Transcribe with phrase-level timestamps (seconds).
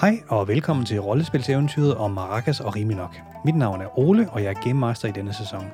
[0.00, 3.16] Hej og velkommen til rollespilseventyret om Maracas og Riminok.
[3.44, 5.66] Mit navn er Ole, og jeg er Game Master i denne sæson.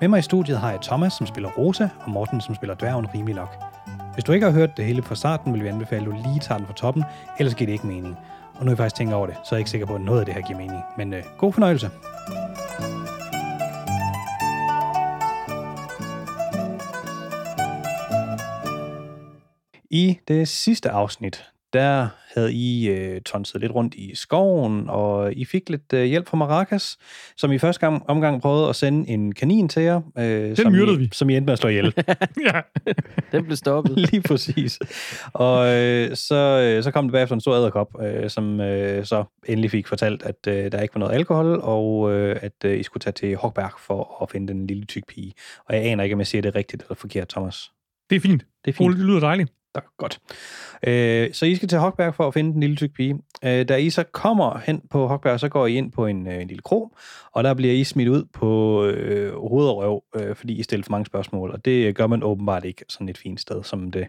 [0.00, 3.06] Med mig i studiet har jeg Thomas, som spiller Rosa, og Morten, som spiller dværgen
[3.14, 3.54] Riminok.
[4.14, 6.40] Hvis du ikke har hørt det hele fra starten, vil vi anbefale, at du lige
[6.40, 7.04] tager den fra toppen,
[7.38, 8.16] ellers giver det ikke mening.
[8.54, 10.00] Og nu er jeg faktisk tænker over det, så er jeg ikke sikker på, at
[10.00, 10.82] noget af det her giver mening.
[10.96, 11.90] Men øh, god fornøjelse.
[19.90, 25.44] I det sidste afsnit, der havde I øh, tonset lidt rundt i skoven, og I
[25.44, 26.96] fik lidt øh, hjælp fra Maracas,
[27.36, 30.00] som I første gang, omgang prøvede at sende en kanin til jer.
[30.18, 31.08] Øh, som myrdede I, vi.
[31.12, 31.94] Som I endte med at slå ihjel.
[32.46, 32.60] ja.
[33.32, 33.98] Den blev stoppet.
[34.10, 34.78] Lige præcis.
[35.32, 39.24] Og øh, så, øh, så kom det bagefter en stor æderkop, øh, som øh, så
[39.46, 42.82] endelig fik fortalt, at øh, der ikke var noget alkohol, og øh, at øh, I
[42.82, 45.32] skulle tage til Hogberg for at finde den lille tyk pige.
[45.68, 47.70] Og jeg aner ikke, om jeg siger det rigtigt eller forkert, Thomas.
[48.10, 48.46] Det er fint.
[48.64, 48.86] Det er fint.
[48.86, 49.52] Ole, det lyder dejligt.
[49.74, 50.20] Der, godt.
[50.86, 53.18] Øh, så I skal til Hogberg for at finde den lille tyk pige.
[53.44, 56.42] Øh, da I så kommer hen på Hogberg, så går I ind på en, øh,
[56.42, 56.96] en lille krog,
[57.32, 60.84] og der bliver I smidt ud på øh, hoved og røv, øh, fordi I stiller
[60.84, 64.06] for mange spørgsmål, og det gør man åbenbart ikke sådan et fint sted som det.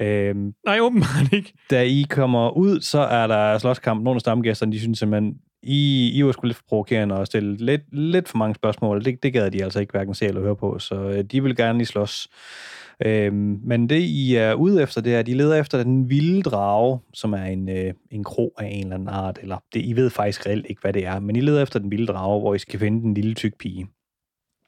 [0.00, 1.52] Øh, Nej, åbenbart ikke.
[1.70, 4.02] da I kommer ud, så er der slåskamp.
[4.04, 7.56] Nogle af stamgæsterne, de synes simpelthen, I, I var sgu lidt for provokerende og stille
[7.56, 9.04] lidt, lidt for mange spørgsmål.
[9.04, 11.56] Det, det gad de altså ikke hverken se eller høre på, så øh, de vil
[11.56, 12.28] gerne lige slås.
[13.04, 16.42] Øhm, men det, I er ude efter, det er, at I leder efter den vilde
[16.42, 19.96] drage, som er en, øh, en krog af en eller anden art, eller det, I
[19.96, 22.54] ved faktisk reelt ikke, hvad det er, men I leder efter den vilde drage, hvor
[22.54, 23.86] I skal finde den lille tyk pige.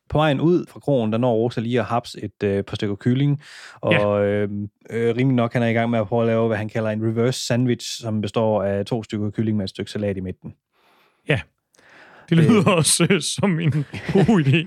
[0.08, 2.96] På vejen ud fra krogen, der når Rosa lige at haps et øh, par stykker
[2.96, 3.42] kylling,
[3.80, 4.20] og ja.
[4.20, 4.50] øh,
[4.90, 6.90] øh, rimelig nok han er i gang med at prøve at lave, hvad han kalder
[6.90, 10.54] en reverse sandwich, som består af to stykker kylling med et stykke salat i midten.
[12.28, 13.70] Det lyder også øh, som en
[14.12, 14.66] god idé.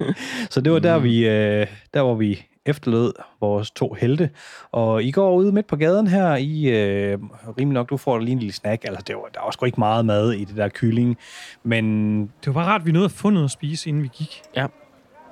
[0.50, 4.30] Så det var der, vi, øh, der hvor vi efterlod vores to helte.
[4.72, 7.18] Og I går ud midt på gaden her, I øh,
[7.58, 8.84] rimelig nok, du får lige en lille snack.
[8.84, 11.16] Altså, det var, der var sgu ikke meget mad i det der kylling,
[11.62, 14.08] men Det var bare rart, at vi nåede at få noget at spise, inden vi
[14.12, 14.42] gik.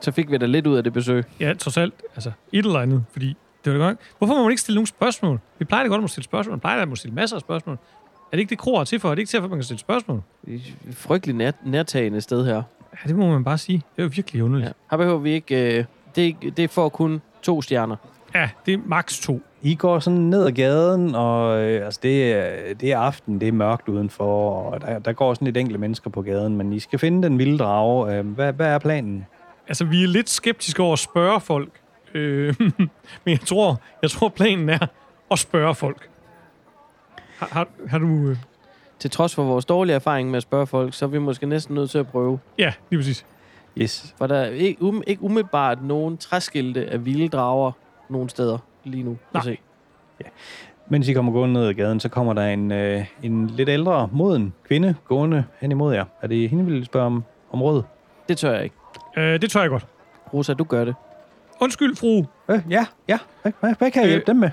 [0.01, 1.25] Så fik vi da lidt ud af det besøg.
[1.41, 1.95] Ja, trods alt.
[2.15, 3.99] Altså, et eller andet, fordi det var da godt.
[4.19, 5.41] Hvorfor må man ikke stille nogen spørgsmål?
[5.59, 6.53] Vi plejer da godt at stille spørgsmål.
[6.53, 7.75] Man plejer da at må stille masser af spørgsmål.
[7.75, 9.11] Er det ikke det, kroer er til for?
[9.11, 10.23] Er det ikke til for, at man kan stille spørgsmål?
[10.47, 12.55] Et frygteligt nær, nærtagende sted her.
[12.93, 13.77] Ja, det må man bare sige.
[13.97, 14.67] Det er jo virkelig underligt.
[14.69, 14.73] Ja.
[14.91, 15.79] Her behøver vi ikke...
[15.79, 15.85] Øh,
[16.17, 17.97] det, er ikke- det er for kun to stjerner.
[18.35, 19.41] Ja, det er max to.
[19.63, 23.49] I går sådan ned ad gaden, og øh, altså, det, er, det er aften, det
[23.49, 26.79] er mørkt udenfor, og der, der går sådan lidt enkelte mennesker på gaden, men I
[26.81, 28.15] skal finde den vilde drage.
[28.15, 29.27] Øh, hvad, hvad er planen?
[29.69, 31.71] Altså, vi er lidt skeptiske over at spørge folk.
[32.15, 32.55] Øh,
[33.25, 34.87] men jeg tror, jeg tror, planen er
[35.31, 36.09] at spørge folk.
[37.39, 38.29] Har, har, har du...
[38.29, 38.37] Øh...
[38.99, 41.75] Til trods for vores dårlige erfaring med at spørge folk, så er vi måske næsten
[41.75, 42.39] nødt til at prøve.
[42.59, 43.27] Ja, lige præcis.
[43.79, 44.15] Yes.
[44.19, 47.73] For der er ikke, um, ikke umiddelbart nogen træskilte af vilde drager
[48.09, 49.11] nogen steder lige nu.
[49.33, 49.41] Nej.
[49.41, 49.59] At se.
[50.89, 54.09] Mens I kommer gående ned ad gaden, så kommer der en, øh, en lidt ældre,
[54.13, 56.05] moden kvinde gående hen imod jer.
[56.23, 57.83] Er det hende, vi vil spørge om, om råd?
[58.29, 58.77] Det tør jeg ikke.
[59.17, 59.87] Øh, det tør jeg godt.
[60.35, 60.95] Rosa, du gør det.
[61.61, 62.25] Undskyld, fru.
[62.49, 63.19] Øh, ja, ja.
[63.43, 64.51] Hvad, hvad, hvad kan jeg Øh, hjælpe dem med?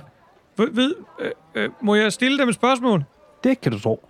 [0.57, 3.03] Ved, ved, øh, øh, må jeg stille dem et spørgsmål?
[3.43, 4.03] Det kan du tro.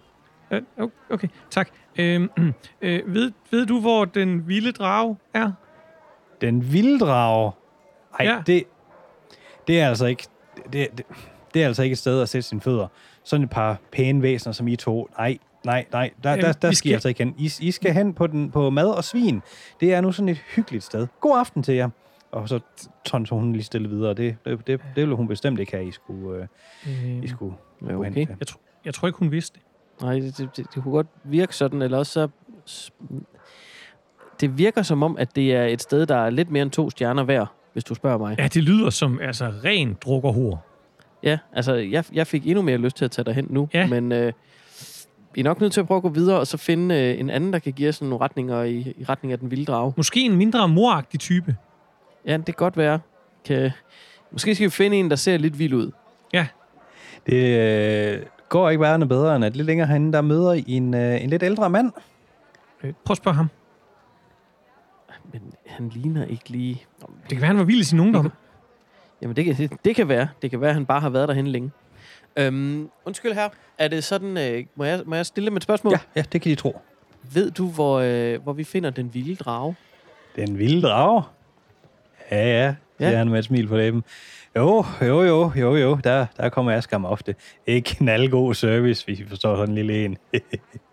[0.51, 0.61] Øh,
[1.09, 1.69] okay, tak.
[1.99, 2.21] Øh,
[2.81, 5.51] øh, ved, ved du, hvor den vilde drage er?
[6.41, 7.51] Den vilde drage.
[8.19, 8.41] Ej, Ja.
[8.47, 8.63] det,
[9.67, 10.23] det er altså ikke...
[10.73, 11.05] Det, det,
[11.53, 12.87] det er altså ikke et sted at sætte sine fødder.
[13.23, 15.09] Sådan et par pæne væsener som I to.
[15.17, 16.09] Nej, nej, nej.
[16.23, 17.35] Der, Øhm, der, der skal skal- I altså ikke hen.
[17.37, 19.41] I, I skal hen på, den, på mad og svin.
[19.79, 21.07] Det er nu sådan et hyggeligt sted.
[21.19, 21.89] God aften til jer.
[22.31, 22.59] Og så
[23.05, 24.13] tonser hun lige stille videre.
[24.13, 26.47] Det, det, det, det ville hun bestemt ikke have, I skulle, øh,
[26.87, 28.25] Øh, I skulle Ja, gå hen okay.
[28.25, 28.35] til.
[28.39, 29.63] jeg, tro, jeg tror ikke, hun vidste det.
[30.01, 32.29] Nej, det, det, det, det kunne godt virke sådan, eller også
[32.65, 32.91] så...
[34.41, 36.89] Det virker som om, at det er et sted, der er lidt mere end to
[36.89, 38.35] stjerner værd, hvis du spørger mig.
[38.39, 40.65] Ja, det lyder som altså ren drukkerhor.
[41.23, 43.87] Ja, altså, jeg, jeg fik endnu mere lyst til at tage dig hen nu, Ja.
[43.87, 44.33] men øh,
[45.33, 47.29] vi er nok nødt til at prøve at gå videre, og så finde øh, en
[47.29, 49.93] anden, der kan give os nogle retninger i, i retning af den vilde drage.
[49.97, 51.55] Måske en mindre moragtig type.
[52.25, 52.99] Ja, det kan godt være.
[53.45, 53.71] Kan,
[54.31, 55.91] måske skal vi finde en, der ser lidt vild ud.
[57.25, 57.57] Det
[58.13, 58.19] øh,
[58.51, 61.29] går ikke værende bedre, end at lidt længere herinde, der møder I en, øh, en
[61.29, 61.91] lidt ældre mand.
[62.83, 63.49] Øh, prøv at spørge ham.
[65.33, 66.83] Men han ligner ikke lige...
[66.99, 68.31] Det kan være, han var vild i sin ungdom.
[69.21, 70.27] Jamen, det kan, det, det kan være.
[70.41, 71.71] Det kan være, at han bare har været derhen længe.
[72.35, 73.49] Øhm, undskyld her.
[73.77, 74.37] Er det sådan...
[74.37, 75.93] Øh, må, jeg, må jeg stille et spørgsmål?
[75.93, 76.79] Ja, ja, det kan I tro.
[77.33, 79.75] Ved du, hvor, øh, hvor vi finder den vilde drage?
[80.35, 81.23] Den vilde drage.
[82.31, 83.17] Ja, ja, siger Ja.
[83.17, 84.03] han med et smil på læben.
[84.55, 87.35] Jo, jo, jo, jo, jo, der, der kommer jeg skam ofte.
[87.67, 90.17] Ikke knaldgod service, hvis I forstår sådan en lille en.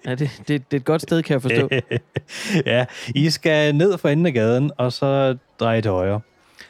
[0.06, 1.68] Ja, det, det, det er et godt sted, kan jeg forstå.
[2.72, 6.20] ja, I skal ned for enden af gaden, og så dreje til højre.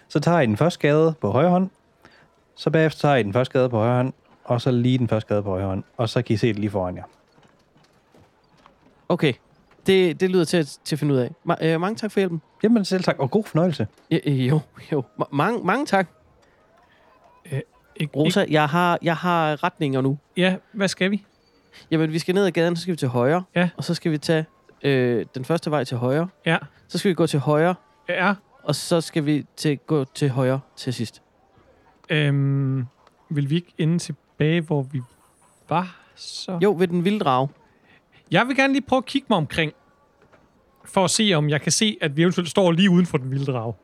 [0.09, 1.71] Så tager I den første gade på højre hånd,
[2.57, 4.13] så bagefter tager I den første gade på højre hånd,
[4.45, 6.59] og så lige den første gade på højre hånd, og så kan I se det
[6.59, 7.03] lige foran jer.
[9.09, 9.33] Okay.
[9.87, 11.31] Det, det lyder til at, til at finde ud af.
[11.49, 12.43] Ma- øh, mange tak for hjælpen.
[12.63, 13.87] Jamen selv tak, og god fornøjelse.
[14.11, 14.61] Ja, øh, jo,
[14.93, 15.05] jo.
[15.21, 16.09] Ma- mange, mange tak.
[18.01, 20.19] Ik- Rosa, jeg har, jeg har retninger nu.
[20.37, 21.25] Ja, hvad skal vi?
[21.91, 23.45] Jamen, vi skal ned ad gaden, så skal vi til højre.
[23.55, 23.69] Ja.
[23.77, 24.45] Og så skal vi tage
[24.83, 26.29] øh, den første vej til højre.
[26.47, 26.59] Ja.
[26.89, 27.75] Så skal vi gå til højre,
[28.09, 28.35] Ja.
[28.63, 31.23] og så skal vi til, gå til højre til sidst.
[32.11, 32.85] Øhm,
[33.31, 35.01] vil vi ikke ende tilbage, hvor vi
[35.69, 36.59] var så?
[36.63, 37.49] Jo, ved den vilde drage.
[38.31, 39.73] Jeg vil gerne lige prøve at kigge mig omkring,
[40.85, 43.31] for at se, om jeg kan se, at vi eventuelt står lige uden for den
[43.31, 43.75] vilde drag.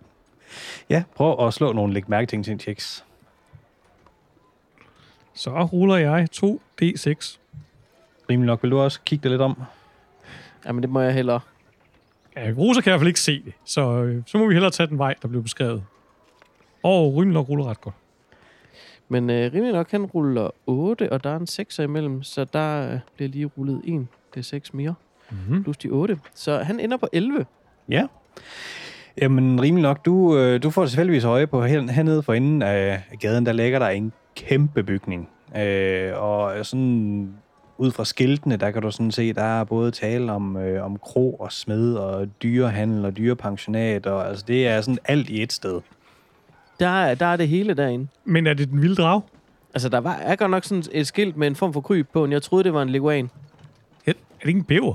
[0.90, 3.04] Ja, prøv at slå nogle læg mærke ting til en checks.
[5.34, 7.38] Så ruller jeg 2d6.
[8.30, 8.62] Rimelig nok.
[8.62, 9.62] Vil du også kigge dig lidt om?
[10.66, 11.40] Jamen, det må jeg hellere.
[12.36, 14.70] Ja, Rosa kan i hvert fald ikke se det, så, øh, så må vi hellere
[14.70, 15.84] tage den vej, der blev beskrevet.
[16.82, 17.94] Og rimelig nok ruller ret godt.
[19.08, 22.92] Men øh, rimelig nok, han ruller 8, og der er en 6 imellem, så der
[22.92, 24.06] øh, bliver lige rullet 1.
[24.34, 24.94] Det er 6 mere,
[25.30, 25.62] Mm-hmm.
[25.64, 26.18] plus de 8.
[26.34, 27.46] Så han ender på 11.
[27.88, 28.06] Ja.
[29.20, 30.04] Jamen, rimelig nok.
[30.04, 33.78] Du, øh, du får tilfældigvis øje på her, hernede for enden af gaden, der ligger
[33.78, 35.28] der en kæmpe bygning.
[35.56, 37.34] Øh, og sådan
[37.78, 40.98] ud fra skiltene, der kan du sådan se, der er både tale om, øh, om
[40.98, 44.06] kro og smed og dyrehandel og dyrepensionat.
[44.06, 45.80] Og, altså, det er sådan alt i et sted.
[46.80, 48.06] Der, er- der er det hele derinde.
[48.24, 49.20] Men er det den vilde drag?
[49.74, 52.22] Altså, der var, er godt nok sådan et skilt med en form for kryb på,
[52.22, 53.30] men jeg troede, det var en leguan.
[54.06, 54.94] Er det ikke en bæver?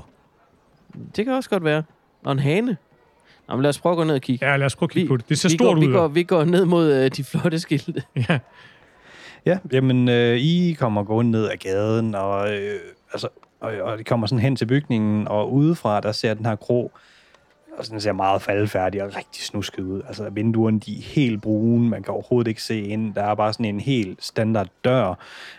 [1.16, 1.82] Det kan også godt være.
[2.24, 2.76] Og en hane.
[3.48, 4.46] Nå, men lad os prøve at gå ned og kigge.
[4.50, 5.28] Ja, lad os prøve at kigge Vi- på det.
[5.28, 5.86] Det ser vi, stort går, ud.
[5.86, 8.02] vi, går, vi går ned mod øh, de flotte skilte.
[8.28, 8.38] Ja.
[9.46, 12.80] Ja, jamen, øh, I kommer gående ned ad gaden, og, øh,
[13.12, 13.28] altså,
[13.60, 16.92] og, og de kommer sådan hen til bygningen, og udefra, der ser den her krog,
[17.78, 20.02] og den ser meget faldfærdig og rigtig snusket ud.
[20.06, 23.14] Altså, vinduerne, de er helt brune, man kan overhovedet ikke se ind.
[23.14, 25.14] Der er bare sådan en helt standard dør.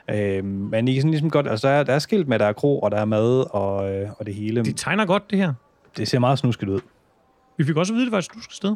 [0.10, 2.40] Øh, men I kan sådan ligesom godt, altså, der er, der er skilt med, at
[2.40, 4.64] der er krog, og der er mad, og, øh, og det hele.
[4.64, 5.54] De tegner godt, det her.
[5.98, 6.80] Det ser meget snusket ud.
[7.58, 8.76] Vi fik også at vide, at det var et snusket sted.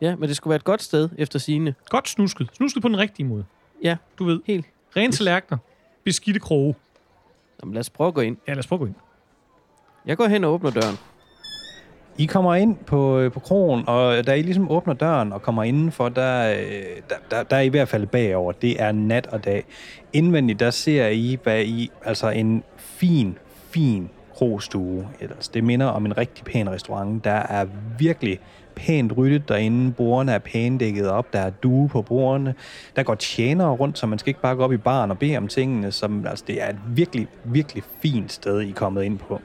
[0.00, 1.74] Ja, men det skulle være et godt sted efter sine.
[1.88, 2.48] Godt snusket.
[2.52, 3.44] Snusket på den rigtige måde.
[3.82, 4.66] Ja, Du ved, helt.
[4.96, 5.58] rene tallerkener,
[6.04, 6.74] beskidte kroge.
[7.62, 8.36] Jamen, lad os prøve at gå ind.
[8.48, 8.94] Ja, lad os prøve at gå ind.
[10.06, 10.96] Jeg går hen og åbner døren.
[12.18, 15.62] I kommer ind på, øh, på krogen, og da I ligesom åbner døren og kommer
[15.62, 18.52] indenfor, der, øh, der, der, der er I i hvert fald bagover.
[18.52, 19.64] Det er nat og dag.
[20.12, 23.38] Indvendigt, der ser I, hvad I, altså en fin,
[23.70, 25.08] fin krogstue.
[25.20, 27.24] Ellers, det minder om en rigtig pæn restaurant.
[27.24, 27.66] Der er
[27.98, 28.38] virkelig
[28.74, 29.92] pænt ryddet derinde.
[29.92, 31.32] Bordene er pænt dækket op.
[31.32, 32.54] Der er due på bordene.
[32.96, 35.36] Der går tjenere rundt, så man skal ikke bare gå op i baren og bede
[35.36, 35.92] om tingene.
[35.92, 39.40] Som, altså, det er et virkelig, virkelig fint sted, I er kommet ind på.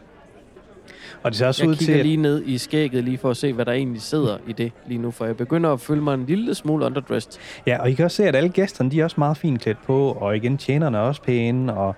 [1.23, 3.29] Og det ser også Jeg ud til, kigger at lige ned i skægget, lige for
[3.29, 6.01] at se, hvad der egentlig sidder i det lige nu, for jeg begynder at føle
[6.01, 7.33] mig en lille smule underdressed.
[7.67, 9.77] Ja, og I kan også se, at alle gæsterne, de er også meget fint klædt
[9.85, 11.95] på, og igen, tjenerne er også pæne, og,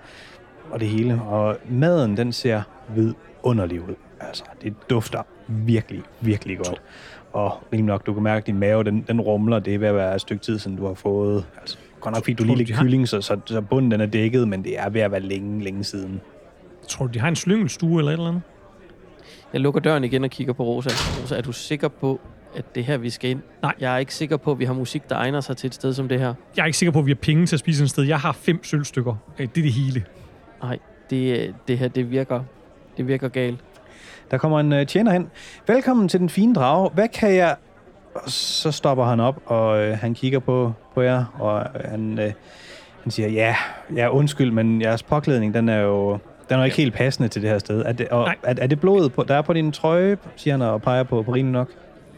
[0.74, 1.22] og det hele.
[1.22, 2.62] Og maden, den ser
[2.94, 3.94] vidunderlig ud.
[4.20, 6.82] Altså, det dufter virkelig, virkelig godt.
[7.32, 9.58] Og rimelig nok, du kan mærke, at din mave, den, den rumler.
[9.58, 11.44] Det er ved at være et stykke tid, siden du har fået.
[11.60, 14.48] Altså, godt nok fik du lige lidt kylling, så, så, så bunden den er dækket,
[14.48, 16.20] men det er ved at være længe, længe siden.
[16.88, 18.42] Tror du, de har en slyngelstue eller et eller andet?
[19.52, 20.90] Jeg lukker døren igen og kigger på Rosa.
[21.22, 22.20] Rosa, er du sikker på,
[22.56, 23.40] at det er her, vi skal ind?
[23.62, 23.74] Nej.
[23.80, 25.94] Jeg er ikke sikker på, at vi har musik, der egner sig til et sted
[25.94, 26.34] som det her.
[26.56, 28.04] Jeg er ikke sikker på, at vi har penge til at spise et sted.
[28.04, 29.14] Jeg har fem sølvstykker.
[29.38, 30.04] Øh, Det er det hele.
[30.64, 30.78] Nej,
[31.10, 32.40] det, øh, det her, det virker,
[32.96, 33.58] det virker galt.
[34.30, 35.30] Der kommer en uh, tjener hen.
[35.66, 36.90] Velkommen til den fine drage.
[36.94, 37.56] Hvad kan jeg...
[38.14, 42.12] Og så stopper han op, og uh, han kigger på, på jer, og uh, han,
[42.12, 42.24] uh,
[43.02, 43.56] han siger, ja,
[43.96, 46.18] ja, undskyld, men jeres påklædning, den er jo...
[46.48, 47.82] Den er jo ikke helt passende til det her sted.
[47.86, 48.36] Er det, og, Nej.
[48.42, 51.22] er, er det blodet, på, der er på din trøje, siger han og peger på,
[51.22, 51.68] på rimelig nok?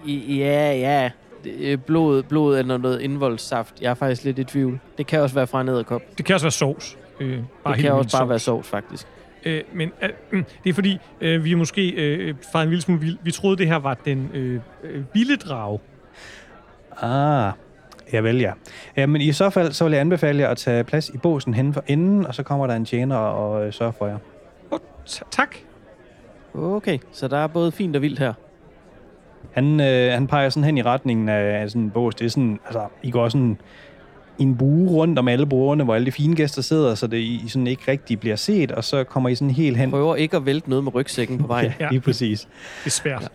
[0.06, 1.10] Ja, ja.
[1.44, 3.74] Det, øh, blod, blod eller noget indvoldssaft.
[3.80, 4.80] Jeg er faktisk lidt i tvivl.
[4.98, 6.02] Det kan også være fra en æderkop.
[6.18, 6.96] Det kan også være sovs.
[7.20, 8.28] Øh, bare Det kan også bare sovs.
[8.30, 9.06] være sovs, faktisk.
[9.44, 12.82] Øh, men øh, mm, det er fordi, øh, vi er måske øh, fra en lille
[12.82, 13.18] smule vild.
[13.22, 15.78] Vi troede, det her var den øh, øh, vilde drage.
[17.02, 17.52] Ah,
[18.12, 18.52] ja vel ja.
[18.96, 19.06] ja.
[19.06, 21.74] men i så fald, så vil jeg anbefale jer at tage plads i båsen hen
[21.74, 24.18] for enden, og så kommer der en tjener og øh, sørger for jer.
[24.70, 25.56] Oh, t- tak.
[26.54, 28.32] Okay, så der er både fint og vildt her.
[29.52, 32.14] Han, øh, han peger sådan hen i retningen af, af sådan en bås.
[32.14, 33.58] Det er sådan, altså, I går sådan
[34.38, 37.44] en bue rundt om alle bordene, hvor alle de fine gæster sidder, så det I
[37.48, 39.90] sådan ikke rigtig bliver set, og så kommer I sådan helt hen.
[39.90, 41.72] Prøver ikke at vælte noget med rygsækken på vejen.
[41.80, 42.40] Ja, lige præcis.
[42.40, 43.30] Det er svært.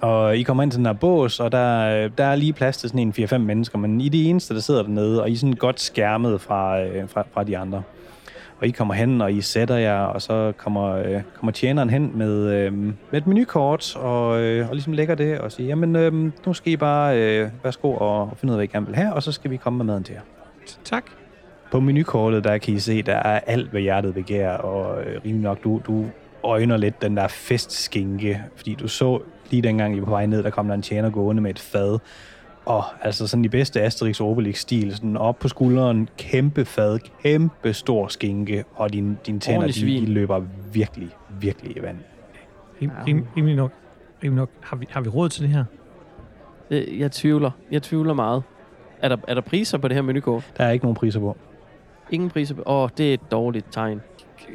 [0.00, 2.88] Og I kommer ind til den her bås, og der, der er lige plads til
[2.88, 5.36] sådan en 4-5 mennesker, men I er de eneste, der sidder dernede, og I er
[5.36, 7.82] sådan godt skærmet fra, øh, fra, fra de andre.
[8.62, 12.12] Og I kommer hen, og I sætter jer, og så kommer, øh, kommer tjeneren hen
[12.14, 16.12] med, øh, med et menukort, og, øh, og ligesom lægger det, og siger, jamen, øh,
[16.46, 18.96] nu skal I bare øh, værsgo og, og finde ud af, hvad I gerne vil
[18.96, 20.20] have, og så skal vi komme med maden til jer.
[20.84, 21.04] Tak.
[21.70, 25.42] På menukortet, der kan I se, der er alt, hvad hjertet begærer, og øh, rimelig
[25.42, 26.06] nok, du, du
[26.42, 30.42] øjner lidt den der festskinke, fordi du så lige dengang, I var på vej ned,
[30.42, 31.98] der kom der en tjener gående med et fad,
[32.64, 38.08] og altså sådan i bedste Asterix Obelix-stil, sådan op på skulderen, kæmpe fad, kæmpe stor
[38.08, 40.42] skinke, og dine, dine tænder, de, de løber
[40.72, 41.08] virkelig,
[41.40, 41.98] virkelig i vand.
[42.82, 43.72] Rim, rim, rimelig nok.
[44.24, 44.50] Rimelig nok.
[44.60, 45.64] Har vi, har vi råd til det her?
[46.70, 47.50] Øh, Jeg tvivler.
[47.70, 48.42] Jeg tvivler meget.
[49.02, 50.52] Er der, er der priser på det her menukort?
[50.56, 51.36] Der er ikke nogen priser på.
[52.10, 52.62] Ingen priser på...
[52.66, 54.00] Åh, det er et dårligt tegn.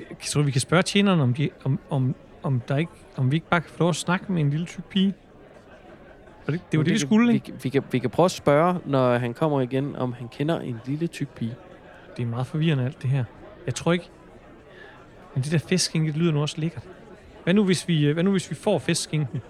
[0.09, 3.35] Jeg tror, vi kan spørge tjeneren, om, de, om, om, om, der ikke, om vi
[3.35, 5.13] ikke bare kan få lov at snakke med en lille tyk pige.
[6.47, 7.45] Og det, det var det, vi skulle, vi, ikke?
[7.45, 10.59] kan- vi, kan, vi kan prøve at spørge, når han kommer igen, om han kender
[10.59, 11.55] en lille tyk pige.
[12.17, 13.23] Det er meget forvirrende alt det her.
[13.65, 14.09] Jeg tror ikke...
[15.35, 16.83] Men det der festskinke, det lyder nu også lækkert.
[17.43, 19.41] Hvad nu, hvis vi, øh, hvad nu, hvis vi får festskinken,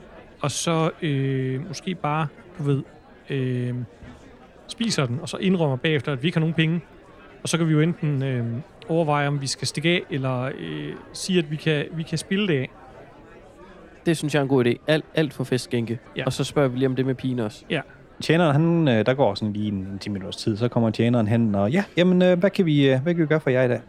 [0.42, 2.27] og så øh, måske bare,
[2.58, 2.84] du ved,
[3.30, 3.75] øh,
[4.68, 6.82] spiser den, og så indrømmer bagefter, at vi ikke har nogen penge.
[7.44, 8.46] Og så kan vi jo enten øh,
[8.88, 12.48] overveje, om vi skal stikke af, eller øh, sige, at vi kan, vi kan spille
[12.48, 12.70] det af.
[14.07, 14.75] Det synes jeg er en god idé.
[14.87, 15.99] Alt, alt for festskænke.
[16.15, 16.25] Ja.
[16.25, 17.65] Og så spørger vi lige om det med pigen også.
[18.21, 21.27] Tjeneren, han, øh, der går sådan lige en, en 10 minutters tid, så kommer tjeneren
[21.27, 23.63] hen, og ja, jamen, øh, hvad kan vi, øh, hvad kan vi gøre for jer
[23.63, 23.81] i dag?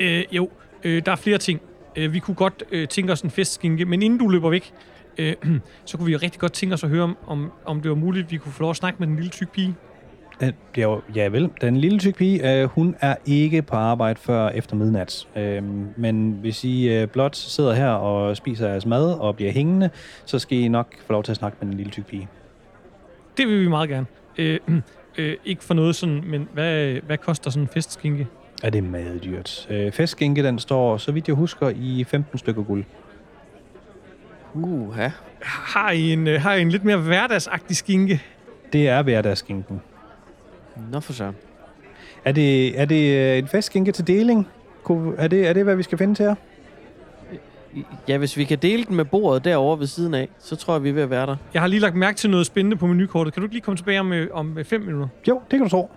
[0.00, 0.50] Øh, jo,
[0.84, 1.60] øh, der er flere ting.
[1.96, 4.72] Øh, vi kunne godt øh, tænke os en festskinke, men inden du løber væk,
[5.18, 5.34] øh,
[5.84, 7.96] så kunne vi jo rigtig godt tænke os at høre, om, om, om det var
[7.96, 9.74] muligt, at vi kunne få lov at snakke med den lille tyk pige.
[10.42, 14.48] Øh, jo, ja vel, den lille tyk pige, øh, hun er ikke på arbejde før
[14.48, 15.28] efter midnat.
[15.36, 15.62] Øh,
[15.96, 19.90] men hvis I øh, blot sidder her og spiser jeres mad og bliver hængende,
[20.24, 22.28] så skal I nok få lov til at snakke med den lille tyk pige.
[23.36, 24.06] Det vil vi meget gerne.
[24.38, 24.60] Øh,
[25.18, 28.26] øh, ikke for noget sådan, men hvad, hvad koster sådan en festskinke?
[28.62, 29.66] Er det meget dyrt?
[29.70, 32.84] Øh, Festskinke, den står, så vidt jeg husker, i 15 stykker guld.
[34.54, 35.12] Uh, ja.
[35.42, 38.22] Har I en, øh, har I en lidt mere hverdagsagtig skinke?
[38.72, 39.80] Det er hverdagsskinken.
[40.92, 41.36] Nå for søren.
[42.24, 44.48] Er det, er det øh, en festskinke til deling?
[45.16, 46.34] Er det, er det, hvad vi skal finde til jer?
[48.08, 50.82] Ja, hvis vi kan dele den med bordet derovre ved siden af, så tror jeg,
[50.82, 51.36] vi er ved at være der.
[51.54, 53.34] Jeg har lige lagt mærke til noget spændende på menukortet.
[53.34, 55.08] Kan du ikke lige komme tilbage om, øh, om øh, fem minutter?
[55.28, 55.90] Jo, det kan du tro.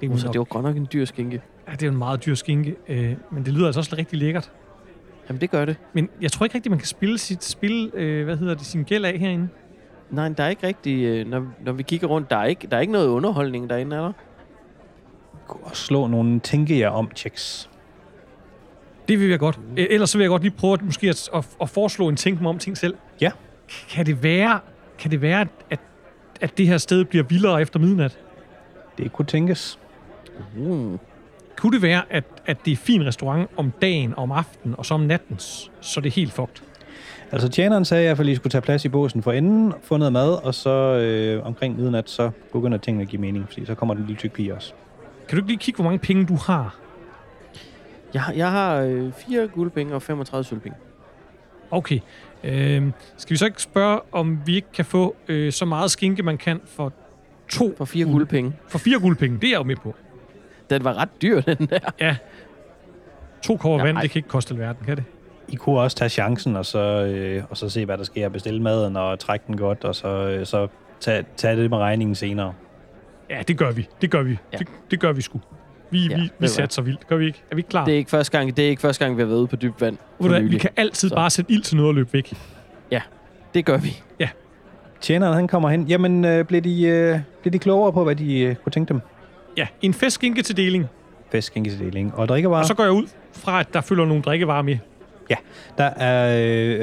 [0.00, 1.42] Det er, Uh, så det var godt nok en dyr skinke.
[1.68, 4.50] ja, det er en meget dyr skinke, øh, men det lyder altså også rigtig lækkert.
[5.28, 5.76] Jamen, det gør det.
[5.92, 8.82] Men jeg tror ikke rigtigt, man kan spille sit spil, øh, hvad hedder det, sin
[8.82, 9.48] gæld af herinde.
[10.10, 11.04] Nej, der er ikke rigtig...
[11.04, 13.96] øh, Når, når vi kigger rundt, der er, ikke, der er ikke noget underholdning derinde,
[13.96, 14.12] er der?
[15.48, 17.70] Også slå nogle tænke jer om checks.
[19.08, 19.60] Det vil jeg godt.
[19.76, 22.16] Øh, ellers så vil jeg godt lige prøve at, måske at, at, at foreslå en
[22.16, 22.96] tænk mig om ting selv.
[23.20, 23.30] Ja.
[23.90, 24.60] Kan det være,
[24.98, 25.80] kan det være at,
[26.40, 28.18] at det her sted bliver vildere efter midnat?
[28.98, 29.78] Det kunne tænkes.
[30.58, 30.98] Uh.
[31.56, 34.86] Kunne det være, at, at det er fin restaurant om dagen og om aftenen, og
[34.86, 35.38] så om natten,
[35.80, 36.62] så det er helt fucked?
[37.32, 39.72] Altså tjeneren sagde i hvert fald, at I skulle tage plads i båsen for enden,
[39.82, 43.66] få noget mad, og så øh, omkring midnat, så begynder tingene at give mening, fordi
[43.66, 44.72] så kommer den lille tyk pige også.
[45.28, 46.76] Kan du ikke lige kigge, hvor mange penge du har?
[48.14, 50.78] Jeg, har- jeg har øh, fire guldpenge og 35 sølvpenge.
[51.70, 51.98] Okay.
[52.44, 56.22] Øhm, skal vi så ikke spørge, om vi ikke kan få øh, så meget skinke,
[56.22, 56.92] man kan for
[57.48, 58.52] to, For fire guld- guldpenge.
[58.68, 59.36] for fire guldpenge?
[59.40, 59.94] Det er jeg jo med på.
[60.70, 61.78] Den var ret dyr, den der.
[62.00, 62.16] Ja.
[63.42, 65.04] To koger vand, det kan ikke koste alverden, kan det?
[65.48, 68.28] I kunne også tage chancen, og så, øh, og så se, hvad der sker.
[68.28, 70.68] Bestille maden og trække den godt, og så, øh, så
[71.00, 72.52] tage, tage det med regningen senere.
[73.30, 73.88] Ja, det gør vi.
[74.00, 74.30] Det gør vi.
[74.30, 74.36] Ja.
[74.52, 74.58] Ja.
[74.58, 75.40] Det, det gør vi sgu.
[75.90, 77.06] Vi, Ja, ja, vi, vi satser vildt.
[77.06, 77.42] Gør vi ikke?
[77.50, 77.84] Er vi ikke klar?
[77.84, 79.56] Det er ikke første gang, det er ikke første gang vi har været ude på
[79.56, 79.96] dybt vand.
[80.18, 81.14] Hvad, vi kan altid Så.
[81.14, 82.34] bare sætte ild til noget og løbe væk.
[83.54, 84.02] Det gør vi.
[85.00, 85.86] Tjeneren, han kommer hen.
[85.86, 89.00] Jamen, øh, blev, de, øh, blev de klogere på, hvad de øh, kunne tænke dem?
[89.56, 90.86] Ja, en festskinke til deling.
[91.32, 92.14] Festskinke til deling.
[92.14, 92.60] Og drikkevarer?
[92.60, 94.78] Og så går jeg ud fra, at der følger nogle drikkevarer med.
[95.78, 96.40] Der er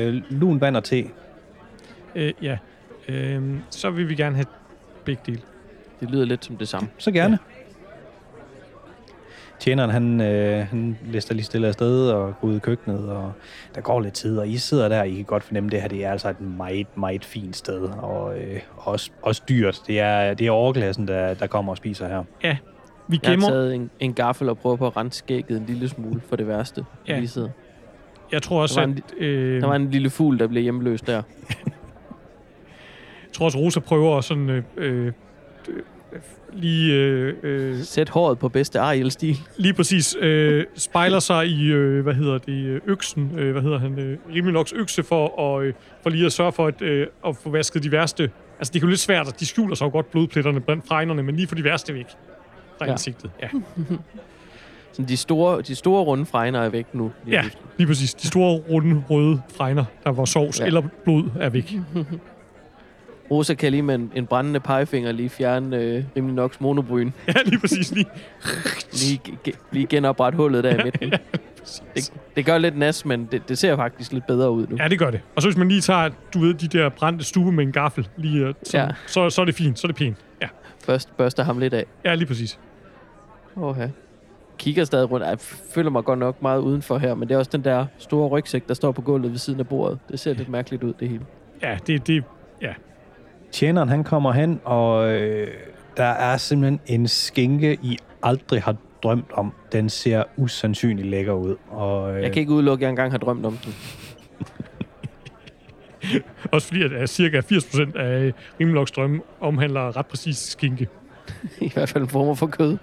[0.07, 1.03] øh, lun vand og te.
[2.15, 2.57] Øh, ja.
[3.07, 4.45] Øhm, så vil vi gerne have
[5.05, 5.41] begge dele.
[5.99, 6.89] Det lyder lidt som det samme.
[6.97, 7.39] Så gerne.
[9.59, 13.31] Tjeneren, han, øh, han lister lige stille afsted og går ud i køkkenet, og
[13.75, 15.81] der går lidt tid, og I sidder der, og I kan godt fornemme, at det
[15.81, 19.81] her det er altså et meget, meget fint sted, og øh, også, også dyrt.
[19.87, 22.23] Det er, det er overklassen, der, der kommer og spiser her.
[22.43, 22.57] Ja,
[23.07, 23.49] vi Jeg har gemmer.
[23.49, 26.47] taget en, en gaffel og prøver på at rense skægget en lille smule for det
[26.47, 26.85] værste.
[27.07, 27.13] Ja.
[27.13, 27.19] Ja.
[27.19, 27.49] Lige sidder.
[28.31, 29.23] Jeg tror også, Der var at...
[29.23, 31.13] Øh, Der var en lille fugl, der blev hjemløs der.
[33.25, 34.49] jeg tror også, Rosa prøver at sådan...
[34.49, 35.11] Øh, øh,
[36.53, 39.37] lige, øh, øh, Sæt håret på bedste Ariel-stil.
[39.57, 43.79] lige præcis øh, spejler sig i, øh, hvad hedder det, øh, øksen, øh, hvad hedder
[43.79, 47.35] han, øh, Rimenoks økse for, at, øh, for lige at sørge for at, øh, at
[47.37, 48.31] få vasket de værste.
[48.59, 51.23] Altså, det er jo lidt svært, at de skjuler sig jo godt blodpletterne blandt fregnerne,
[51.23, 52.05] men lige for de værste væk
[52.77, 52.91] fra ja.
[52.91, 53.31] ansigtet.
[53.41, 53.47] Ja,
[54.95, 57.11] Så de store, de store runde fregner er væk nu.
[57.25, 57.41] lige Ja.
[57.41, 57.63] pludselig.
[57.77, 58.13] lige præcis.
[58.13, 60.63] De store, runde, røde fregner, der var sovs Ja.
[60.63, 60.67] ja.
[60.67, 61.73] eller blod, er væk.
[63.31, 67.11] Rosa kan lige med en, en brændende pegefinger lige fjerne øh, rimelig nok monobryn.
[67.27, 68.05] Ja, lige præcis lige.
[68.91, 71.13] Lige, ge- lige genoprette hullet der i midten.
[71.95, 74.75] Det, det gør lidt nas, men det, det ser faktisk lidt bedre ud nu.
[74.79, 75.21] Ja, det gør det.
[75.35, 78.07] Og så hvis man lige tager, du ved, de der brændte stube med en gaffel,
[78.17, 78.87] lige, øh, så, Ja.
[79.07, 80.17] så, så er det fint, så er det pænt.
[80.41, 80.47] Ja,
[80.85, 81.85] Først børster ham lidt af.
[82.05, 82.59] ja lige præcis.
[83.57, 83.87] Åh, ja.
[84.57, 85.25] Kigger stadig rundt.
[85.25, 85.39] Jeg
[85.73, 88.67] føler mig godt nok meget udenfor her, men det er også den der store rygsæk,
[88.67, 89.99] der står på gulvet ved siden af bordet.
[90.11, 91.25] Det ser lidt mærkeligt ud, det hele.
[91.61, 92.23] Ja, det, det,
[92.61, 92.73] ja.
[93.51, 95.47] Tjeneren, han kommer hen, og øh,
[95.97, 99.53] der er simpelthen en skinke, I aldrig har drømt om.
[99.71, 101.55] Den ser usandsynligt lækker ud.
[101.69, 103.75] Og, øh, Jeg kan ikke udelukke, at jeg engang har drømt om den.
[106.51, 110.87] Også fordi, at cirka 80% af Rimeloks drømme omhandler ret præcis skinke.
[111.61, 112.77] I hvert fald en form for kød.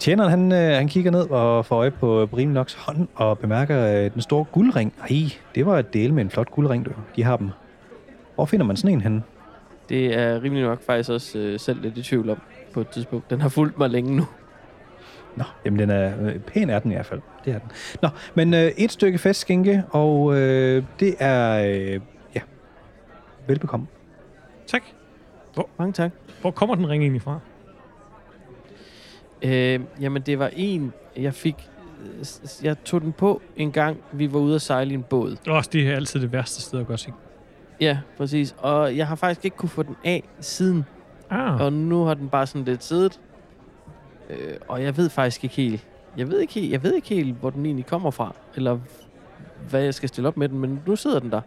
[0.00, 4.12] Tjeneren, han, øh, han kigger ned og får øje på Brimnoks hånd og bemærker øh,
[4.14, 4.94] den store guldring.
[5.10, 5.16] Ej,
[5.54, 6.90] det var et del med en flot guldring, du.
[7.16, 7.50] De har dem.
[8.34, 9.22] Hvor finder man sådan en henne?
[9.88, 12.38] Det er rimelig nok faktisk også øh, selv lidt i tvivl om
[12.72, 13.30] på et tidspunkt.
[13.30, 14.26] Den har fulgt mig længe nu.
[15.36, 17.20] Nå, jamen den er øh, pæn er den i hvert fald.
[17.44, 17.70] Det er den.
[18.02, 21.64] Nå, men øh, et stykke festskinke, og øh, det er...
[21.64, 22.00] Øh,
[22.34, 22.40] ja,
[23.46, 23.86] velbekomme.
[24.66, 24.82] Tak.
[25.78, 26.10] Mange tak.
[26.40, 27.38] Hvor kommer den ring egentlig fra?
[29.42, 31.68] Øh, jamen, det var en, jeg fik...
[32.62, 35.36] Jeg tog den på en gang, vi var ude at sejle i en båd.
[35.48, 37.12] Også det er altid det værste sted at gøre sig.
[37.80, 38.54] Ja, præcis.
[38.58, 40.84] Og jeg har faktisk ikke kunne få den af siden.
[41.30, 43.20] Ah, Og nu har den bare sådan lidt siddet.
[44.30, 44.36] Øh,
[44.68, 45.86] og jeg ved faktisk ikke helt...
[46.16, 48.34] Jeg ved ikke helt, jeg ved ikke helt, hvor den egentlig kommer fra.
[48.56, 48.78] Eller
[49.70, 51.40] hvad jeg skal stille op med den, men nu sidder den der.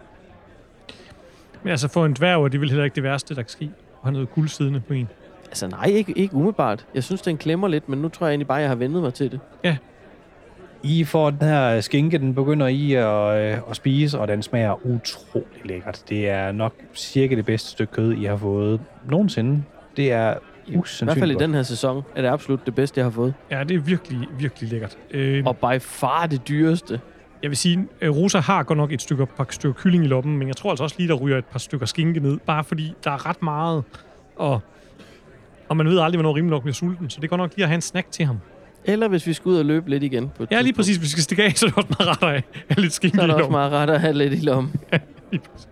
[1.64, 3.66] men altså for en dværg er det vel heller ikke det værste, der kan ske.
[3.66, 5.10] At have noget guld siddende på en.
[5.54, 6.86] Altså nej, ikke, ikke umiddelbart.
[6.96, 9.14] Jeg synes, den klemmer lidt, men nu tror jeg egentlig bare, jeg har vendet mig
[9.14, 9.40] til det.
[10.84, 14.86] I får den her skinke, den begynder I at, øh, at spise, og den smager
[14.86, 16.04] utrolig lækkert.
[16.10, 19.64] Det er nok cirka det bedste stykke kød, I har fået nogensinde.
[19.98, 23.00] Det er I hvert fald i usandsynligt den her sæson er det absolut det bedste,
[23.00, 23.34] jeg har fået.
[23.52, 24.98] Ja, det er virkelig, virkelig lækkert.
[25.12, 27.02] Øh, Og by far det dyreste.
[27.42, 30.38] Jeg vil sige, at Rosa har godt nok et stykke, par stykker kylling i lommen,
[30.38, 32.94] men jeg tror altså også lige, der ryger et par stykker skinke ned, bare fordi
[33.04, 33.84] der er ret meget,
[34.36, 34.60] og,
[35.70, 37.64] og man ved aldrig, hvornår rimelig nok bliver sulten, så det er godt nok lige
[37.64, 38.38] at have en snack til ham.
[38.86, 40.32] Eller hvis vi skal ud og løbe lidt igen.
[40.38, 40.96] På Ja, lige præcis.
[40.98, 43.16] Hvis vi skal stikke af, så er det også meget rart at have- lidt skinke
[43.18, 43.58] Så er i der også lommen.
[43.58, 44.74] meget ret at have lidt i lommen.
[45.32, 45.68] Lige præcis.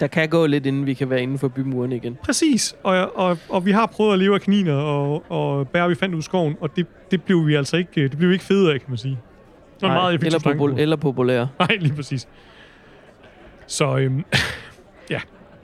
[0.00, 2.18] Der kan gå lidt, inden vi kan være inden for bymurene igen.
[2.24, 5.94] Præcis, og, og, og vi har prøvet at leve af kaniner og, og bær, vi
[5.94, 8.44] fandt ud i skoven, og det, det blev vi altså ikke, det blev vi ikke
[8.44, 9.18] fede af, kan man sige.
[9.74, 11.46] Det var en meget eller, popul- eller populær.
[11.58, 12.28] Nej, lige præcis.
[13.66, 14.24] Så øhm,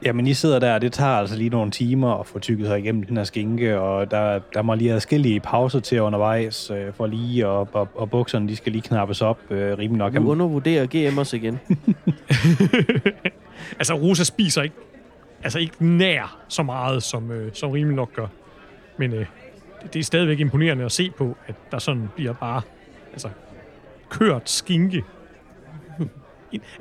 [0.05, 2.79] Jamen, I sidder der, og det tager altså lige nogle timer at få tykket sig
[2.79, 6.95] igennem den her skinke, og der, der må lige have forskellige pauser til undervejs, øh,
[6.95, 10.15] for lige, og, og, og bukserne, de skal lige knappes op øh, rimelig nok.
[10.15, 11.59] Nu undervurderer GM os igen.
[13.81, 14.77] altså, Rosa spiser ikke,
[15.45, 18.27] altså ikke nær så meget, som, øh, som rimelig nok gør.
[18.97, 19.27] Men øh,
[19.83, 22.63] det, det er stadigvæk imponerende at se på, at der sådan bliver bare
[23.13, 23.29] altså,
[24.09, 25.05] kørt skinke.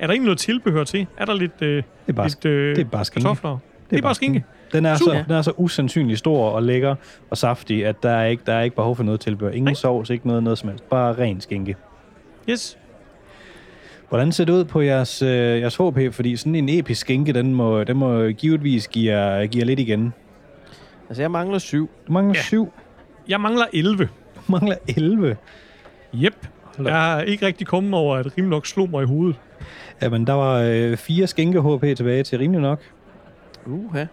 [0.00, 1.06] Er der ikke noget tilbehør til?
[1.16, 3.24] Er der lidt, øh, Det er bare, lidt øh, det er bare skinke.
[3.28, 3.58] kartofler?
[3.90, 4.44] Det er bare skinke.
[4.72, 6.94] Den er, så, den er så usandsynligt stor og lækker
[7.30, 9.52] og saftig, at der er ikke, der er ikke behov for noget tilbehør.
[9.52, 9.74] Ingen Nej.
[9.74, 10.88] sovs, ikke noget, noget som helst.
[10.88, 11.76] Bare ren skinke.
[12.50, 12.78] Yes.
[14.08, 15.28] Hvordan ser det ud på jeres, øh,
[15.60, 16.14] jeres HP?
[16.14, 19.80] Fordi sådan en episk skinke, den må, den må givetvis give jer, give jer lidt
[19.80, 20.12] igen.
[21.08, 21.90] Altså, jeg mangler syv.
[22.08, 22.42] Du mangler Ja.
[22.42, 22.72] syv.
[23.28, 24.08] Jeg mangler 11.
[24.36, 25.36] Du mangler 11.
[26.14, 26.46] Yep.
[26.76, 26.94] Hold da.
[26.94, 29.36] Jeg er ikke rigtig kommet over, at rimelig nok slog mig i hovedet.
[30.02, 32.80] Jamen, der var øh, fire skinke HP tilbage til rimelig nok.
[33.66, 34.04] Uha.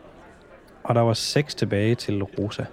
[0.83, 2.65] Og der var seks tilbage til Rosa.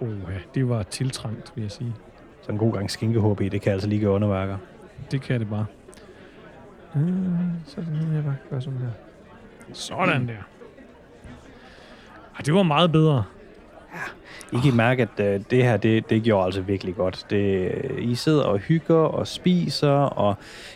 [0.00, 0.06] Ja,
[0.54, 1.94] det var tiltrængt, vil jeg sige.
[2.42, 4.58] Så en god gang skinke HP, det kan altså lige gøre underværker.
[5.10, 5.66] Det kan det bare.
[6.96, 7.02] Øh,
[7.66, 8.88] så er det noget, jeg bare gør sådan her.
[9.72, 10.34] Sådan der.
[12.36, 13.24] Ej, det var meget bedre.
[14.52, 17.26] I kan mærke, at øh, det her, det, det gjorde altså virkelig godt.
[17.30, 20.34] Det, I sidder og hygger og spiser, og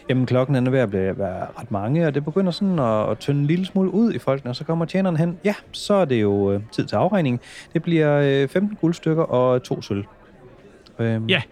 [0.09, 3.19] jamen, klokken er ved at blive, være ret mange, og det begynder sådan at, at
[3.19, 5.39] tynde en lille smule ud i folkene, og så kommer tjeneren hen.
[5.45, 7.41] Ja, så er det jo øh, tid til afregning.
[7.73, 10.05] Det bliver øh, 15 guldstykker og to sølv.
[10.99, 11.43] Øhm, Ja.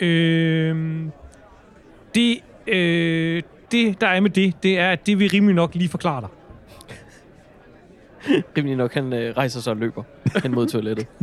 [0.00, 1.06] Øh,
[2.14, 5.88] det, øh, det, der er med det, det er, at det vil rimelig nok lige
[5.88, 6.28] forklare dig.
[8.56, 10.02] Rimelig nok, han øh, rejser sig og løber
[10.42, 11.06] hen mod toilettet.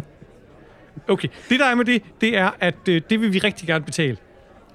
[1.07, 3.85] Okay, det der er med det, det er, at øh, det vil vi rigtig gerne
[3.85, 4.17] betale.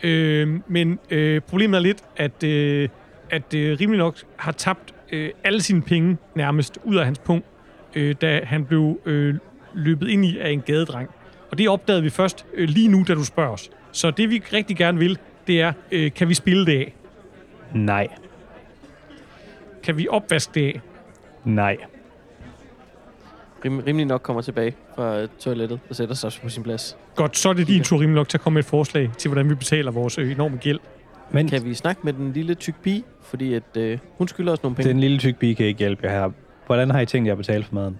[0.03, 2.89] Øh, men øh, problemet er lidt, at, øh,
[3.31, 7.47] at øh, rimelig nok har tabt øh, alle sine penge nærmest ud af hans punkt,
[7.95, 9.35] øh, da han blev øh,
[9.75, 11.11] løbet ind i af en gadedreng.
[11.51, 13.71] Og det opdagede vi først øh, lige nu, da du spørger os.
[13.93, 16.95] Så det vi rigtig gerne vil, det er, øh, kan vi spille det af?
[17.75, 18.09] Nej.
[19.83, 20.81] Kan vi opvaske det af?
[21.45, 21.77] Nej.
[23.65, 26.97] Rim, rimelig nok kommer tilbage fra toilettet og sætter sig på sin plads.
[27.15, 29.29] Godt, så er det din tur rimelig nok til at komme med et forslag til,
[29.29, 30.79] hvordan vi betaler vores øh, enorme gæld.
[31.31, 33.05] Men Kan vi snakke med den lille tyk pige?
[33.23, 34.89] Fordi at, øh, hun skylder os nogle penge.
[34.89, 36.31] den lille tyk pige kan ikke hjælpe jer her.
[36.67, 37.99] Hvordan har I tænkt jer at betale for maden?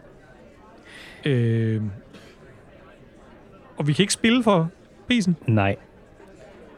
[1.25, 1.83] Øh,
[3.77, 4.71] og vi kan ikke spille for
[5.07, 5.37] prisen.
[5.47, 5.77] Nej.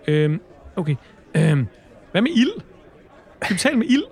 [0.08, 0.38] Øh,
[0.76, 0.94] okay.
[1.34, 1.64] Øh,
[2.12, 2.60] hvad med ild?
[3.40, 4.02] Kan vi betale med ild?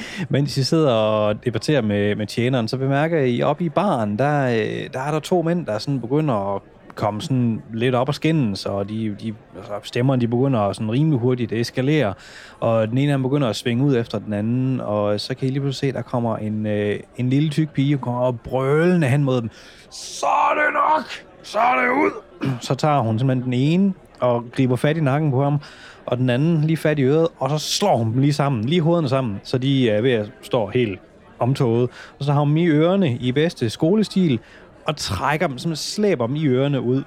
[0.28, 4.46] Mens I sidder og debatterer med, med tjeneren, så bemærker I oppe i baren, der,
[4.46, 6.62] øh, der er der to mænd, der sådan begynder at
[6.94, 11.20] komme sådan lidt op og skændes, og de, de, altså stemmerne de begynder sådan rimelig
[11.20, 12.14] hurtigt at eskalere,
[12.60, 15.48] og den ene af dem begynder at svinge ud efter den anden, og så kan
[15.48, 18.34] I lige pludselig se, der kommer en, øh, en lille tyk pige, og kommer op
[18.44, 19.50] brølende hen mod dem.
[19.90, 21.04] Så er det nok!
[21.42, 22.10] Så er det ud!
[22.66, 25.60] Så tager hun simpelthen den ene og griber fat i nakken på ham,
[26.06, 28.80] og den anden lige fat i øret, og så slår hun dem lige sammen, lige
[28.80, 31.00] hovederne sammen, så de er ved at stå helt
[31.38, 31.90] omtoget.
[32.18, 34.40] Og så har hun dem i ørerne i bedste skolestil,
[34.86, 37.02] og trækker dem, som slæber dem i ørerne ud.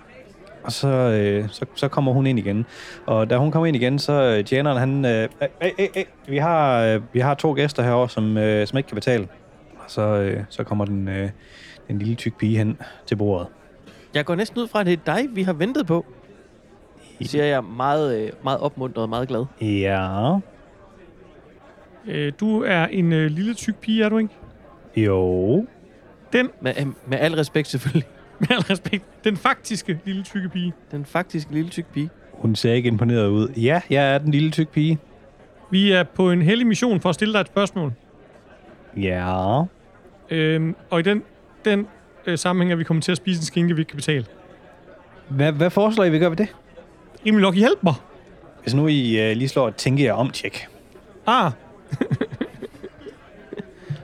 [0.64, 2.66] Og så, øh, så, så kommer hun ind igen.
[3.06, 5.06] Og da hun kommer ind igen, så øh, tjeneren, han...
[5.06, 8.78] Øh, øh, øh, øh, vi, har, øh, vi har to gæster herovre, som, øh, som
[8.78, 9.28] ikke kan betale.
[9.76, 11.30] Og så, øh, så kommer den, øh,
[11.88, 13.48] den lille tyk pige hen til bordet.
[14.14, 16.06] Jeg går næsten ud fra, at det er dig, vi har ventet på.
[17.26, 19.46] Siger jeg meget, øh, meget opmuntret og meget glad.
[19.62, 20.38] Ja,
[22.08, 24.34] Øh, du er en øh, lille tyk pige, er du ikke?
[24.98, 25.66] jo,
[26.34, 28.08] Den, Med, øh, med al respekt selvfølgelig.
[28.40, 30.74] med al respekt, den faktiske lille tykke pige.
[30.92, 32.10] Den faktiske lille tyk pige.
[32.34, 33.48] hun ser ikke imponeret ud.
[33.50, 35.00] Ja, jeg er den lille tyk pige.
[35.72, 37.94] Vi er på en hellig mission for at stille dig et spørgsmål.
[38.98, 39.64] Ja,
[40.32, 41.24] Øhm, og i den,
[41.66, 41.88] den
[42.26, 44.26] øh, sammenhæng er vi kommet til at spise en skinke, vi ikke kan betale.
[45.30, 46.56] hvad, hvad foreslår I, vi gør ved det?
[47.26, 47.94] Rimelig nok, hjælp mig.
[48.62, 50.68] Hvis nu I øh, lige slår et tænke jer om tjek.
[51.28, 51.52] Ah,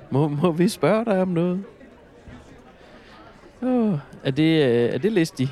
[0.10, 1.64] Må, må vi spørge dig om noget?
[3.62, 5.50] Oh, er, det, øh, er det listig?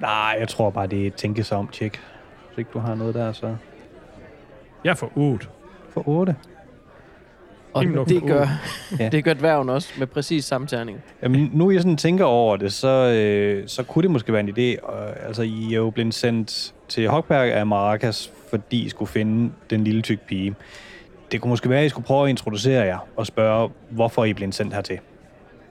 [0.00, 2.00] Nej, jeg tror bare, det er et tænke sig om tjek.
[2.48, 3.56] Hvis ikke du har noget der, så
[4.84, 5.46] jeg får 8.
[5.90, 6.36] for 8.
[7.72, 8.46] Og det gør,
[8.98, 9.08] Ja.
[9.08, 11.02] det gør dværgen også med præcis samme terning.
[11.22, 14.50] Jamen, nu jeg sådan tænker over det, så, øh, så kunne det måske være en
[14.58, 14.84] idé.
[14.86, 19.52] Og, altså, I er jo blevet sendt til Hogberg af Maracas, fordi I skulle finde
[19.70, 20.54] den lille tyk pige.
[21.32, 24.32] Det kunne måske være, at I skulle prøve at introducere jer og spørge, hvorfor I
[24.32, 24.98] blevet sendt hertil.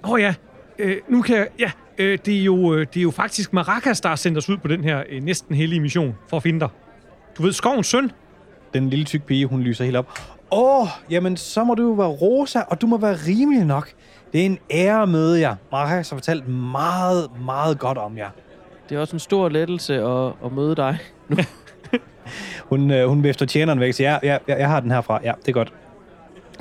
[0.03, 0.33] Åh oh, ja,
[0.79, 1.47] øh, nu kan jeg...
[1.59, 4.49] Ja, øh, det, er jo, øh, det er jo faktisk Maracas, der har sendt os
[4.49, 6.69] ud på den her øh, næsten hellige mission for at finde dig.
[7.37, 8.11] Du ved, skovens søn.
[8.73, 10.19] Den lille tyk pige, hun lyser helt op.
[10.51, 13.91] Åh, oh, jamen så må du jo være Rosa, og du må være rimelig nok.
[14.33, 15.55] Det er en ære at møde jer.
[15.71, 18.29] Maracas har fortalt meget, meget godt om jer.
[18.93, 20.97] Det er også en stor lettelse at, at møde dig.
[22.69, 25.19] Hun, øh, hun vifter tjeneren væk og siger, ja, ja, ja, jeg har den herfra.
[25.23, 25.73] Ja, det er godt.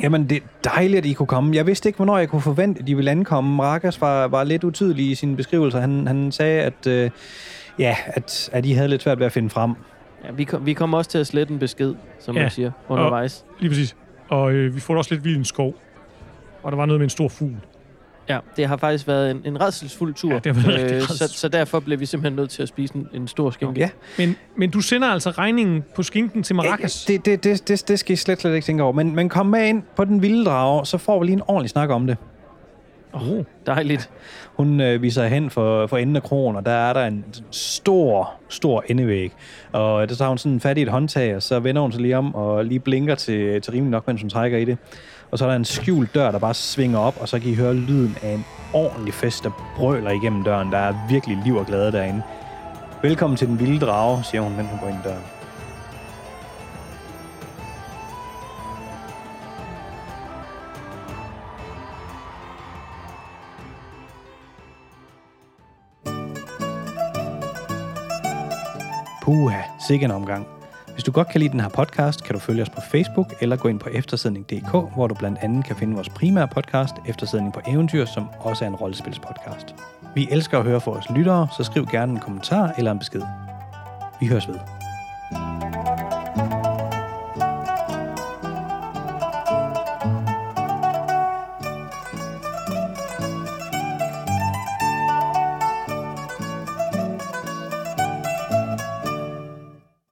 [0.02, 1.56] Jamen, det er dejligt, at I kunne komme.
[1.56, 3.56] Jeg vidste ikke, hvornår jeg kunne forvente, at de ville ankomme.
[3.56, 5.80] Marcus var, var lidt utydelig i sine beskrivelser.
[5.80, 7.10] Han, han sagde, at, øh,
[7.78, 9.74] ja, at, at I havde lidt svært ved at finde frem.
[10.24, 12.42] Ja, vi, kom, vi kommer også til at slette en besked, som Ja.
[12.42, 13.44] man siger, undervejs.
[13.60, 13.96] Lige præcis.
[14.28, 15.74] Og øh, vi får også lidt vild en skov.
[16.62, 17.56] Og der var noget med en stor fugl.
[18.28, 20.32] Ja, det har faktisk været en, en redselsfuld tur.
[20.32, 22.96] Ja, det har været rigtig så, så derfor blev vi simpelthen nødt til at spise
[22.96, 23.80] en, en stor skænke.
[23.80, 27.04] Ja, Men, men du sender altså regningen på skinken til Maracas.
[27.04, 28.92] det, det, det, det, det skal I slet, slet ikke tænke over.
[28.92, 31.70] Men, men kom med ind på den vilde drage, så får vi lige en ordentlig
[31.70, 32.16] snak om det.
[33.12, 33.44] Oh.
[33.66, 34.10] Dejligt.
[34.56, 38.32] Hun øh, viser hen for, for enden af krogen, og der er der en stor,
[38.48, 39.32] stor endevæg.
[39.72, 42.18] Og der tager hun sådan fat i et håndtag, og så vender hun sig lige
[42.18, 44.78] om og lige blinker til, til rimelig nok, mens hun trækker i det.
[45.32, 47.54] Og så er der en skjult dør, der bare svinger op, og så kan I
[47.54, 50.72] høre lyden af en ordentlig fest, der brøler igennem døren.
[50.72, 52.22] Der er virkelig liv og glæde derinde.
[53.02, 55.22] Velkommen til den vilde drage, siger hun, mens hun går ind i døren.
[69.22, 70.61] Puha, sikke en omgang.
[70.92, 73.56] Hvis du godt kan lide den her podcast, kan du følge os på Facebook eller
[73.56, 77.60] gå ind på eftersidning.dk, hvor du blandt andet kan finde vores primære podcast, Eftersidning på
[77.66, 79.74] Eventyr, som også er en rollespilspodcast.
[80.14, 83.22] Vi elsker at høre fra vores lyttere, så skriv gerne en kommentar eller en besked.
[84.20, 84.81] Vi høres ved.